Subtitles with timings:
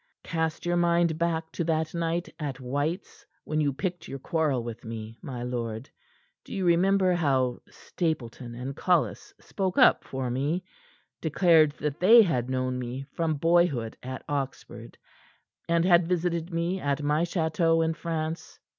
[0.23, 4.83] Cast your mind back to that night at White's when you picked your quarrel with
[4.83, 5.91] me, my lord.
[6.43, 10.63] Do you remember how Stapleton and Collis spoke up for me,
[11.21, 14.97] declared that they had known me from boyhood at Oxford,
[15.69, 18.57] and had visited me at my chateau in France?